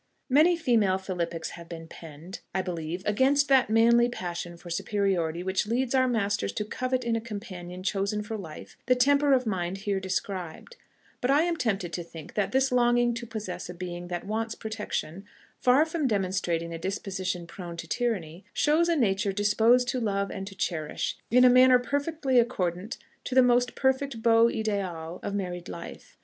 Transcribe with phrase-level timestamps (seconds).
[0.31, 5.67] Many female philippics have been penned, I believe, against that manly passion for superiority which
[5.67, 9.77] leads our masters to covet in a companion chosen for life the temper of mind
[9.85, 10.75] here described;
[11.21, 14.55] but I am tempted to think that this longing to possess a being that wants
[14.55, 15.23] protection,
[15.59, 20.47] far from demonstrating a disposition prone to tyranny, shows a nature disposed to love and
[20.47, 25.69] to cherish, in a manner perfectly accordant to the most perfect beau idéal of married
[25.69, 26.17] life.